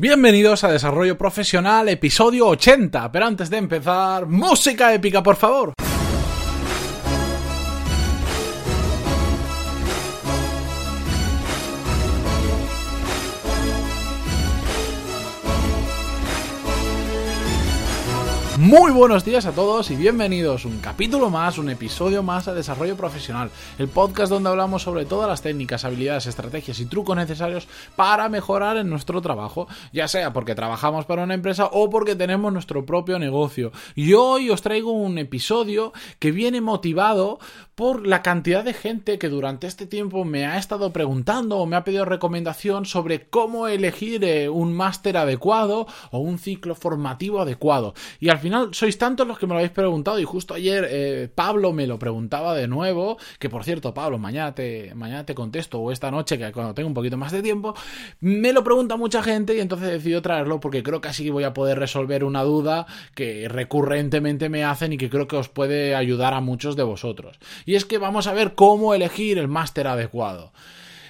[0.00, 3.10] Bienvenidos a Desarrollo Profesional, episodio 80.
[3.10, 5.72] Pero antes de empezar, música épica, por favor.
[18.68, 22.98] Muy buenos días a todos y bienvenidos un capítulo más, un episodio más a Desarrollo
[22.98, 27.66] Profesional, el podcast donde hablamos sobre todas las técnicas, habilidades, estrategias y trucos necesarios
[27.96, 32.52] para mejorar en nuestro trabajo, ya sea porque trabajamos para una empresa o porque tenemos
[32.52, 33.72] nuestro propio negocio.
[33.94, 37.38] Y hoy os traigo un episodio que viene motivado
[37.78, 41.76] por la cantidad de gente que durante este tiempo me ha estado preguntando o me
[41.76, 47.94] ha pedido recomendación sobre cómo elegir eh, un máster adecuado o un ciclo formativo adecuado.
[48.18, 51.28] Y al final sois tantos los que me lo habéis preguntado y justo ayer eh,
[51.32, 55.78] Pablo me lo preguntaba de nuevo, que por cierto Pablo, mañana te, mañana te contesto
[55.78, 57.76] o esta noche que cuando tengo un poquito más de tiempo,
[58.18, 61.44] me lo pregunta mucha gente y entonces he decidido traerlo porque creo que así voy
[61.44, 65.94] a poder resolver una duda que recurrentemente me hacen y que creo que os puede
[65.94, 67.38] ayudar a muchos de vosotros.
[67.68, 70.54] Y es que vamos a ver cómo elegir el máster adecuado.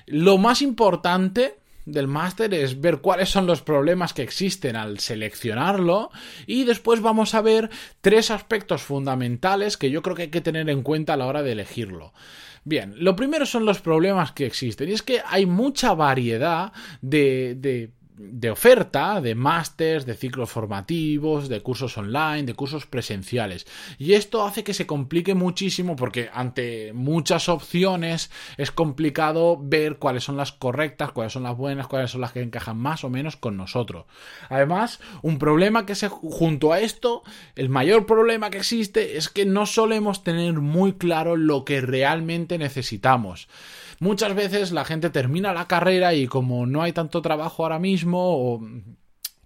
[0.07, 1.55] Lo más importante
[1.87, 6.11] del máster es ver cuáles son los problemas que existen al seleccionarlo
[6.49, 10.69] y después vamos a ver tres aspectos fundamentales que yo creo que hay que tener
[10.69, 12.13] en cuenta a la hora de elegirlo.
[12.65, 17.93] Bien, lo primero son los problemas que existen y es que hay mucha variedad de,
[18.19, 23.67] de oferta, de másters, de ciclos formativos, de cursos online, de cursos presenciales.
[23.99, 30.25] Y esto hace que se complique muchísimo porque ante muchas opciones es complicado ver cuáles
[30.25, 33.37] son las correctas, cuáles son las buenas, cuáles son las que encajan más o menos
[33.37, 34.07] con nosotros.
[34.49, 37.23] Además, un problema que se junto a esto,
[37.55, 42.59] el mayor problema que existe es que no solemos tener muy claro lo que realmente
[42.59, 43.49] necesitamos.
[44.01, 48.19] Muchas veces la gente termina la carrera y como no hay tanto trabajo ahora mismo
[48.21, 48.61] o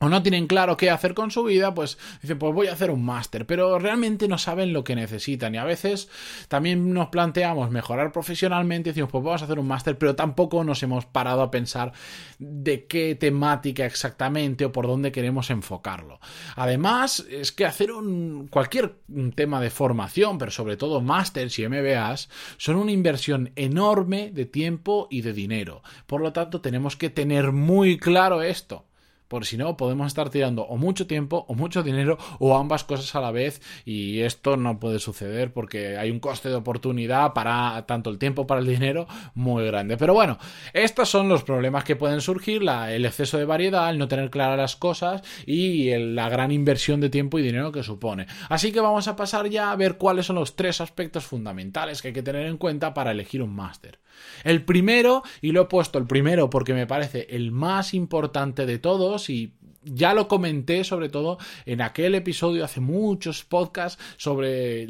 [0.02, 2.90] o no tienen claro qué hacer con su vida, pues dicen, pues voy a hacer
[2.90, 6.08] un máster, pero realmente no saben lo que necesitan y a veces
[6.48, 10.82] también nos planteamos mejorar profesionalmente decimos, pues vamos a hacer un máster, pero tampoco nos
[10.82, 11.92] hemos parado a pensar
[12.40, 16.18] de qué temática exactamente o por dónde queremos enfocarlo.
[16.56, 18.96] Además, es que hacer un cualquier
[19.36, 25.06] tema de formación, pero sobre todo másters y MBAs, son una inversión enorme de tiempo
[25.12, 25.84] y de dinero.
[26.06, 28.86] Por lo tanto, tenemos que tener muy claro esto
[29.32, 33.14] por si no podemos estar tirando o mucho tiempo o mucho dinero o ambas cosas
[33.14, 37.86] a la vez y esto no puede suceder porque hay un coste de oportunidad para
[37.86, 39.96] tanto el tiempo para el dinero muy grande.
[39.96, 40.36] Pero bueno,
[40.74, 44.58] estos son los problemas que pueden surgir, el exceso de variedad, el no tener claras
[44.58, 48.26] las cosas y la gran inversión de tiempo y dinero que supone.
[48.50, 52.08] Así que vamos a pasar ya a ver cuáles son los tres aspectos fundamentales que
[52.08, 53.98] hay que tener en cuenta para elegir un máster.
[54.44, 58.78] El primero, y lo he puesto el primero porque me parece el más importante de
[58.78, 64.86] todos y ya lo comenté sobre todo en aquel episodio hace muchos podcasts sobre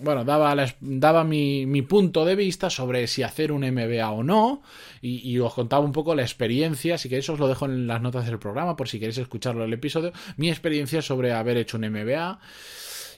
[0.00, 4.62] bueno daba, daba mi, punto de vista sobre si hacer un MBA o no
[5.00, 8.00] y, y, os contaba un poco la experiencia si queréis os lo dejo en las
[8.00, 11.88] notas del programa por si queréis escucharlo el episodio mi experiencia sobre haber hecho un
[11.90, 12.38] MBA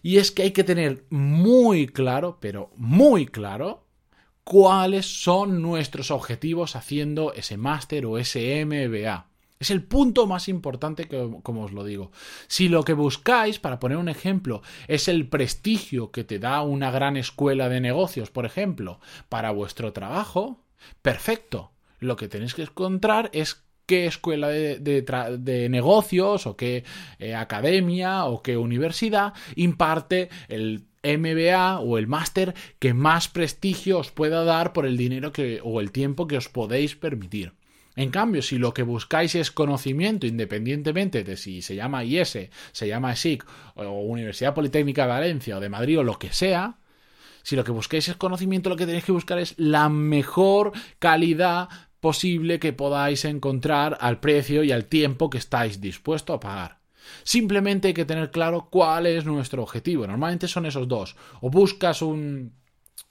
[0.02, 3.84] y es que hay que tener muy claro pero muy claro
[4.44, 9.33] cuáles son nuestros objetivos haciendo ese máster o ese MBA.
[9.64, 12.12] Es el punto más importante que, como os lo digo.
[12.48, 16.90] Si lo que buscáis, para poner un ejemplo, es el prestigio que te da una
[16.90, 20.60] gran escuela de negocios, por ejemplo, para vuestro trabajo,
[21.00, 21.72] perfecto.
[21.98, 26.84] Lo que tenéis que encontrar es qué escuela de, negocios o qué
[27.18, 34.10] eh, academia o qué universidad imparte el MBA o el máster que más prestigio os
[34.10, 35.32] pueda dar por el dinero
[35.62, 37.54] o el tiempo que os podéis permitir.
[37.96, 42.88] En cambio, si lo que buscáis es conocimiento, independientemente de si se llama IES, se
[42.88, 43.44] llama SIC
[43.76, 46.78] o Universidad Politécnica de Valencia o de Madrid o lo que sea,
[47.42, 51.68] si lo que buscáis es conocimiento, lo que tenéis que buscar es la mejor calidad
[52.00, 56.78] posible que podáis encontrar al precio y al tiempo que estáis dispuestos a pagar.
[57.22, 60.06] Simplemente hay que tener claro cuál es nuestro objetivo.
[60.06, 61.16] Normalmente son esos dos.
[61.40, 62.54] O buscas un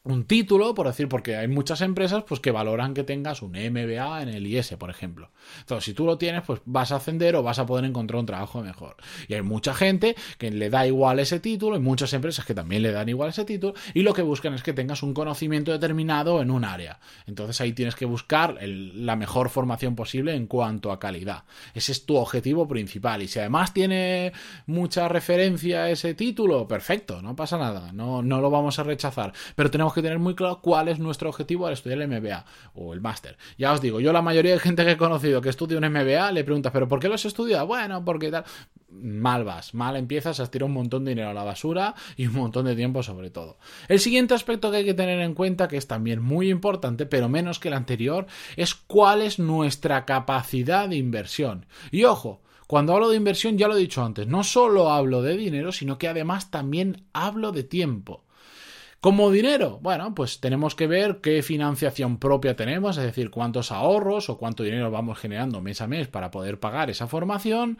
[0.05, 4.23] un título, por decir, porque hay muchas empresas pues que valoran que tengas un MBA
[4.23, 5.31] en el IS, por ejemplo.
[5.59, 8.25] Entonces, si tú lo tienes, pues vas a ascender o vas a poder encontrar un
[8.25, 8.97] trabajo mejor.
[9.29, 12.81] Y hay mucha gente que le da igual ese título, y muchas empresas que también
[12.81, 16.41] le dan igual ese título, y lo que buscan es que tengas un conocimiento determinado
[16.41, 17.00] en un área.
[17.25, 21.45] Entonces ahí tienes que buscar la mejor formación posible en cuanto a calidad.
[21.73, 23.21] Ese es tu objetivo principal.
[23.21, 24.33] Y si además tiene
[24.65, 29.31] mucha referencia a ese título, perfecto, no pasa nada, no, no lo vamos a rechazar.
[29.55, 32.45] Pero tenemos que tener muy claro cuál es nuestro objetivo al estudiar el MBA
[32.75, 33.37] o el máster.
[33.57, 36.31] Ya os digo, yo la mayoría de gente que he conocido que estudia un MBA
[36.31, 37.67] le preguntas, ¿pero por qué lo has estudiado?
[37.67, 38.45] Bueno, porque tal.
[38.89, 42.35] Mal vas, mal empiezas, a tirar un montón de dinero a la basura y un
[42.35, 43.57] montón de tiempo sobre todo.
[43.87, 47.27] El siguiente aspecto que hay que tener en cuenta, que es también muy importante, pero
[47.27, 51.65] menos que el anterior, es cuál es nuestra capacidad de inversión.
[51.89, 55.37] Y ojo, cuando hablo de inversión, ya lo he dicho antes, no solo hablo de
[55.37, 58.25] dinero, sino que además también hablo de tiempo.
[59.03, 64.29] Como dinero, bueno, pues tenemos que ver qué financiación propia tenemos, es decir, cuántos ahorros
[64.29, 67.77] o cuánto dinero vamos generando mes a mes para poder pagar esa formación,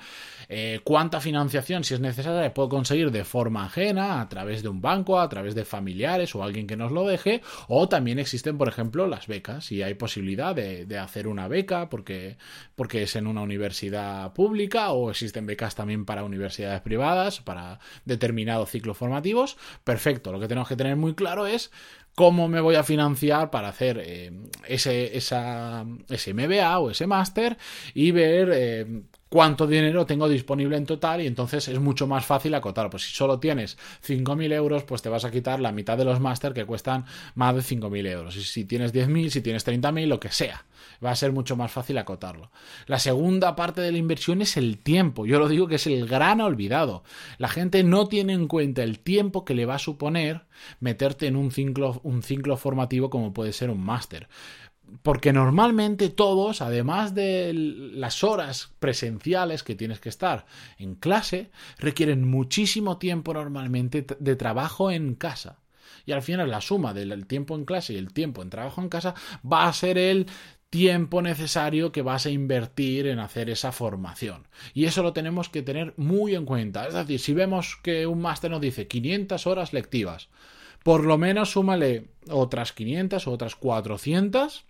[0.50, 4.81] eh, cuánta financiación, si es necesaria, puedo conseguir de forma ajena, a través de un
[4.81, 8.68] banco, a través de familiares o alguien que nos lo deje, o también existen, por
[8.68, 12.36] ejemplo, las becas, si hay posibilidad de, de hacer una beca porque,
[12.75, 18.70] porque es en una universidad pública o existen becas también para universidades privadas, para determinados
[18.70, 19.56] ciclos formativos,
[19.86, 21.71] perfecto, lo que tenemos que tener muy claro es
[22.15, 24.31] cómo me voy a financiar para hacer eh,
[24.68, 27.57] ese, esa, ese MBA o ese máster
[27.94, 29.04] y ver eh,
[29.34, 32.92] cuánto dinero tengo disponible en total y entonces es mucho más fácil acotar.
[32.92, 36.20] Pues si solo tienes 5.000 euros, pues te vas a quitar la mitad de los
[36.20, 38.36] máster que cuestan más de 5.000 euros.
[38.36, 40.68] Y si tienes 10.000, si tienes 30.000, lo que sea,
[41.04, 42.52] va a ser mucho más fácil acotarlo.
[42.86, 45.26] La segunda parte de la inversión es el tiempo.
[45.26, 47.04] Yo lo digo que es el gran olvidado.
[47.40, 50.46] La gente no tiene en cuenta el tiempo que le va a suponer
[50.80, 54.28] meterte en un ciclo, un ciclo formativo como puede ser un máster
[55.01, 60.45] porque normalmente todos, además de las horas presenciales que tienes que estar
[60.78, 65.60] en clase, requieren muchísimo tiempo normalmente de trabajo en casa.
[66.06, 68.90] Y al final la suma del tiempo en clase y el tiempo en trabajo en
[68.90, 69.16] casa
[69.50, 70.28] va a ser el
[70.69, 74.48] tiempo necesario que vas a invertir en hacer esa formación.
[74.74, 76.88] Y eso lo tenemos que tener muy en cuenta.
[76.88, 80.30] Es decir, si vemos que un máster nos dice 500 horas lectivas,
[80.81, 84.66] por lo menos súmale otras 500 o otras 400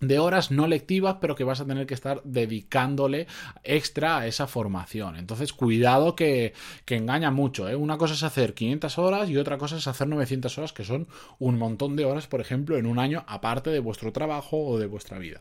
[0.00, 3.26] de horas no lectivas, pero que vas a tener que estar dedicándole
[3.62, 5.16] extra a esa formación.
[5.16, 6.52] Entonces, cuidado que,
[6.84, 7.68] que engaña mucho.
[7.68, 7.76] ¿eh?
[7.76, 11.08] Una cosa es hacer 500 horas y otra cosa es hacer 900 horas, que son
[11.38, 14.86] un montón de horas, por ejemplo, en un año, aparte de vuestro trabajo o de
[14.86, 15.40] vuestra vida.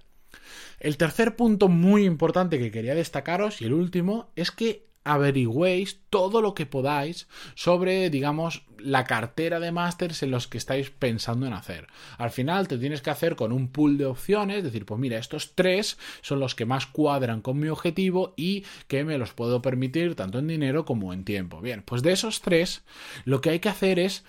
[0.79, 6.41] El tercer punto muy importante que quería destacaros y el último es que averigüéis todo
[6.41, 11.53] lo que podáis sobre, digamos, la cartera de másters en los que estáis pensando en
[11.53, 11.87] hacer.
[12.17, 15.53] Al final te tienes que hacer con un pool de opciones, decir, pues mira, estos
[15.55, 20.15] tres son los que más cuadran con mi objetivo y que me los puedo permitir
[20.15, 21.61] tanto en dinero como en tiempo.
[21.61, 22.83] Bien, pues de esos tres,
[23.23, 24.25] lo que hay que hacer es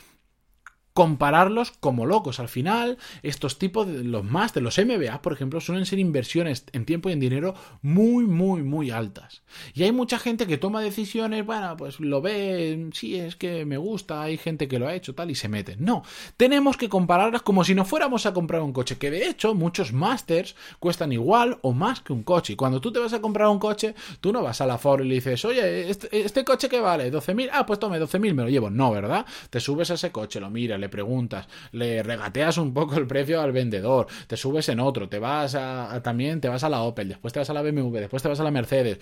[0.97, 2.41] compararlos como locos.
[2.41, 6.65] Al final, estos tipos de los más de los MBA, por ejemplo, suelen ser inversiones
[6.73, 9.43] en tiempo y en dinero muy, muy, muy altas.
[9.75, 13.77] Y hay mucha gente que toma decisiones, bueno, pues lo ve, sí, es que me
[13.77, 15.77] gusta, hay gente que lo ha hecho, tal, y se mete.
[15.77, 16.03] No,
[16.39, 19.93] tenemos que compararlas como si no fuéramos a comprar un coche, que de hecho muchos
[19.93, 22.55] masters cuestan igual o más que un coche.
[22.55, 25.05] Y cuando tú te vas a comprar un coche, tú no vas a la Ford
[25.05, 28.45] y le dices, oye, este, este coche que vale 12.000, ah, pues tome 12.000, me
[28.45, 28.71] lo llevo.
[28.71, 29.27] No, ¿verdad?
[29.51, 33.53] Te subes a ese coche, lo miras, preguntas, le regateas un poco el precio al
[33.53, 37.33] vendedor, te subes en otro, te vas a, también te vas a la Opel, después
[37.33, 38.99] te vas a la BMW, después te vas a la Mercedes.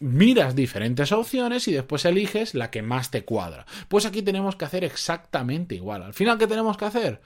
[0.00, 3.66] Miras diferentes opciones y después eliges la que más te cuadra.
[3.88, 6.02] Pues aquí tenemos que hacer exactamente igual.
[6.02, 7.20] Al final, ¿qué tenemos que hacer?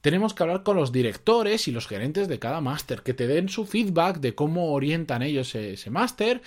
[0.00, 3.48] tenemos que hablar con los directores y los gerentes de cada máster, que te den
[3.48, 6.40] su feedback de cómo orientan ellos ese máster,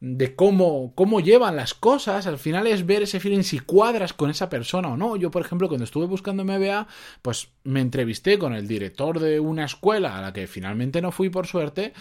[0.00, 4.30] de cómo, cómo llevan las cosas, al final es ver ese feeling si cuadras con
[4.30, 5.16] esa persona o no.
[5.16, 6.86] Yo, por ejemplo, cuando estuve buscando MBA,
[7.22, 11.30] pues me entrevisté con el director de una escuela a la que finalmente no fui
[11.30, 11.94] por suerte,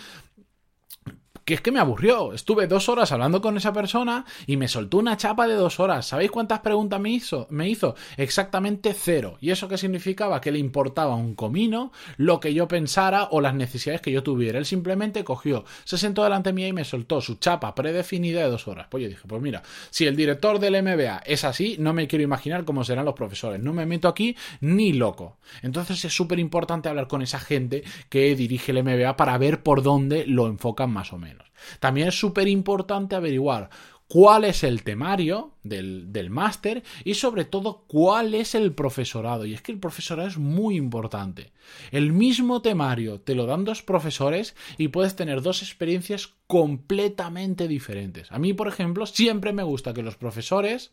[1.45, 2.33] que es que me aburrió.
[2.33, 6.07] Estuve dos horas hablando con esa persona y me soltó una chapa de dos horas.
[6.07, 7.45] ¿Sabéis cuántas preguntas me hizo?
[7.51, 9.37] Me hizo exactamente cero.
[9.39, 10.41] ¿Y eso qué significaba?
[10.41, 14.57] Que le importaba un comino lo que yo pensara o las necesidades que yo tuviera.
[14.57, 18.67] Él simplemente cogió, se sentó delante mía y me soltó su chapa predefinida de dos
[18.67, 18.87] horas.
[18.89, 19.61] Pues yo dije, pues mira,
[19.91, 23.61] si el director del MBA es así, no me quiero imaginar cómo serán los profesores.
[23.61, 25.37] No me meto aquí ni loco.
[25.61, 29.83] Entonces es súper importante hablar con esa gente que dirige el MBA para ver por
[29.83, 31.34] dónde lo enfocan más o menos.
[31.79, 33.69] También es súper importante averiguar
[34.07, 39.45] cuál es el temario del, del máster y sobre todo cuál es el profesorado.
[39.45, 41.51] Y es que el profesorado es muy importante.
[41.91, 48.31] El mismo temario te lo dan dos profesores y puedes tener dos experiencias completamente diferentes.
[48.31, 50.91] A mí, por ejemplo, siempre me gusta que los profesores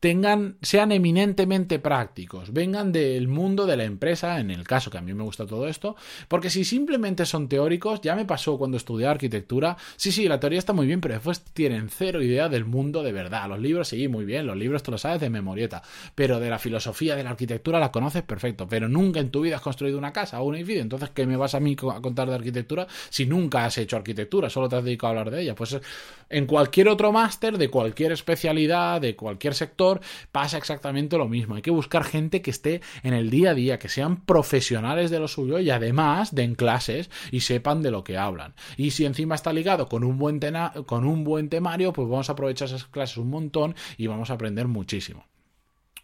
[0.00, 5.00] tengan, sean eminentemente prácticos, vengan del mundo de la empresa, en el caso que a
[5.00, 5.96] mí me gusta todo esto,
[6.28, 10.58] porque si simplemente son teóricos, ya me pasó cuando estudié arquitectura, sí, sí, la teoría
[10.58, 13.48] está muy bien, pero después tienen cero idea del mundo de verdad.
[13.48, 15.82] Los libros sí, muy bien, los libros tú lo sabes de memorieta,
[16.14, 19.56] pero de la filosofía de la arquitectura la conoces perfecto, pero nunca en tu vida
[19.56, 22.28] has construido una casa o un edificio, entonces ¿qué me vas a mí a contar
[22.28, 25.54] de arquitectura si nunca has hecho arquitectura, solo te has dedicado a hablar de ella?
[25.54, 25.78] Pues
[26.28, 29.85] en cualquier otro máster, de cualquier especialidad, de cualquier sector,
[30.32, 31.54] pasa exactamente lo mismo.
[31.54, 35.18] Hay que buscar gente que esté en el día a día, que sean profesionales de
[35.18, 38.54] lo suyo y además den clases y sepan de lo que hablan.
[38.76, 40.40] Y si encima está ligado con un buen,
[40.86, 44.34] con un buen temario, pues vamos a aprovechar esas clases un montón y vamos a
[44.34, 45.24] aprender muchísimo.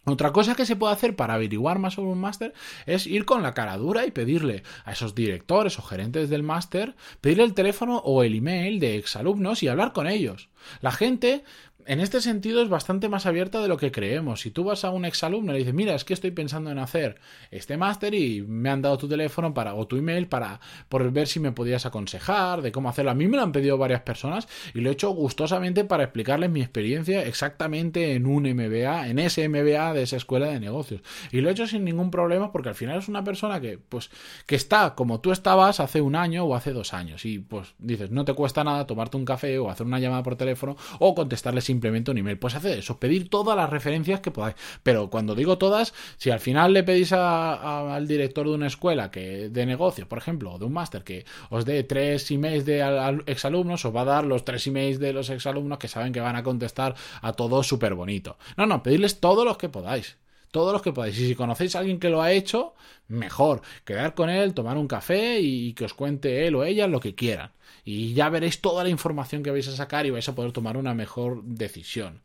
[0.05, 2.53] Otra cosa que se puede hacer para averiguar más sobre un máster
[2.85, 6.95] es ir con la cara dura y pedirle a esos directores o gerentes del máster,
[7.21, 10.49] pedirle el teléfono o el email de exalumnos y hablar con ellos.
[10.81, 11.45] La gente
[11.87, 14.41] en este sentido es bastante más abierta de lo que creemos.
[14.41, 16.79] Si tú vas a un exalumno y le dices, mira, es que estoy pensando en
[16.79, 17.19] hacer
[17.51, 20.59] este máster y me han dado tu teléfono para, o tu email para
[20.89, 23.11] por ver si me podías aconsejar de cómo hacerlo.
[23.11, 26.49] A mí me lo han pedido varias personas y lo he hecho gustosamente para explicarles
[26.49, 31.01] mi experiencia exactamente en un MBA, en ese MBA de esa escuela de negocios.
[31.31, 34.09] Y lo he hecho sin ningún problema porque al final es una persona que, pues,
[34.45, 37.25] que está como tú estabas hace un año o hace dos años.
[37.25, 40.35] Y pues dices, no te cuesta nada tomarte un café o hacer una llamada por
[40.35, 42.37] teléfono o contestarle simplemente un email.
[42.37, 44.55] Pues hacer eso, pedir todas las referencias que podáis.
[44.83, 49.49] Pero cuando digo todas, si al final le pedís al director de una escuela que
[49.49, 52.77] de negocios, por ejemplo, o de un máster que os dé tres emails de
[53.25, 56.35] exalumnos, os va a dar los tres emails de los exalumnos que saben que van
[56.35, 58.37] a contestar a todos súper bonito.
[58.57, 60.17] No, no, pedirles todos los que podáis
[60.53, 61.17] todos los que podáis.
[61.17, 62.75] Y si conocéis a alguien que lo ha hecho,
[63.07, 63.63] mejor.
[63.83, 67.15] Quedar con él, tomar un café y que os cuente él o ella lo que
[67.15, 67.51] quieran.
[67.83, 70.77] Y ya veréis toda la información que vais a sacar y vais a poder tomar
[70.77, 72.21] una mejor decisión.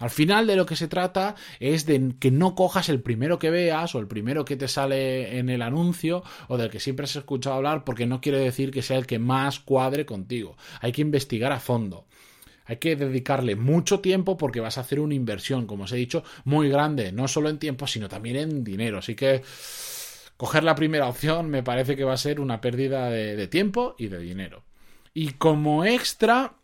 [0.00, 3.50] Al final de lo que se trata es de que no cojas el primero que
[3.50, 7.14] veas o el primero que te sale en el anuncio o del que siempre has
[7.14, 10.56] escuchado hablar porque no quiere decir que sea el que más cuadre contigo.
[10.80, 12.06] Hay que investigar a fondo.
[12.68, 16.22] Hay que dedicarle mucho tiempo porque vas a hacer una inversión, como os he dicho,
[16.44, 18.98] muy grande, no solo en tiempo, sino también en dinero.
[18.98, 19.42] Así que
[20.36, 23.94] coger la primera opción me parece que va a ser una pérdida de, de tiempo
[23.98, 24.64] y de dinero.
[25.14, 26.57] Y como extra,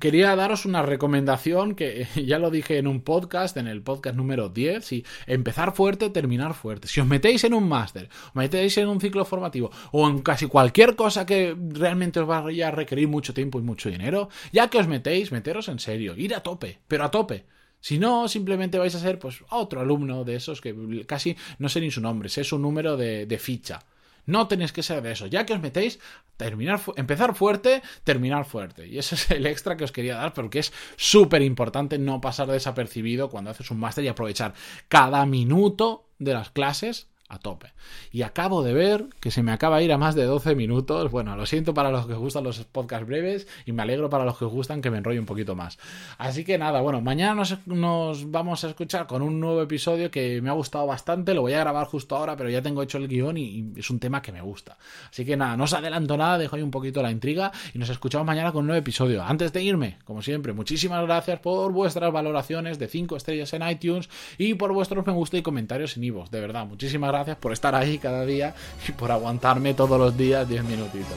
[0.00, 4.48] Quería daros una recomendación que ya lo dije en un podcast, en el podcast número
[4.48, 6.88] 10, si empezar fuerte, terminar fuerte.
[6.88, 10.46] Si os metéis en un máster, os metéis en un ciclo formativo o en casi
[10.46, 14.78] cualquier cosa que realmente os vaya a requerir mucho tiempo y mucho dinero, ya que
[14.78, 17.46] os metéis, meteros en serio, ir a tope, pero a tope.
[17.80, 21.80] Si no, simplemente vais a ser pues otro alumno de esos que casi no sé
[21.80, 23.80] ni su nombre, sé su número de, de ficha.
[24.26, 25.26] No tenéis que ser de eso.
[25.26, 25.98] Ya que os metéis,
[26.36, 28.86] terminar empezar fuerte, terminar fuerte.
[28.86, 32.48] Y ese es el extra que os quería dar, porque es súper importante no pasar
[32.48, 34.54] desapercibido cuando haces un máster y aprovechar
[34.88, 37.72] cada minuto de las clases a tope.
[38.12, 41.10] Y acabo de ver que se me acaba de ir a más de 12 minutos.
[41.10, 44.38] Bueno, lo siento para los que gustan los podcasts breves y me alegro para los
[44.38, 45.78] que gustan que me enrolle un poquito más.
[46.18, 50.40] Así que nada, bueno, mañana nos, nos, vamos a escuchar con un nuevo episodio que
[50.40, 51.34] me ha gustado bastante.
[51.34, 53.98] Lo voy a grabar justo ahora, pero ya tengo hecho el guion y, es un
[53.98, 54.76] tema que me gusta.
[55.10, 57.88] Así que nada, no os adelanto nada, dejo ahí un poquito la intriga y nos
[57.88, 59.22] escuchamos mañana con un nuevo episodio.
[59.22, 64.08] Antes de irme, como siempre, muchísimas gracias por vuestras valoraciones de 5 estrellas en iTunes
[64.38, 66.30] y por vuestros me gusta y comentarios en iVoox.
[66.30, 68.54] De verdad, muchísimas gracias por estar ahí cada día
[68.86, 71.16] y por aguantarme todos los días 10 minutitos.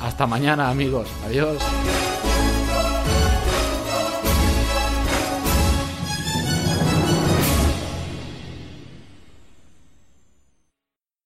[0.00, 1.06] Hasta mañana amigos.
[1.26, 1.58] Adiós.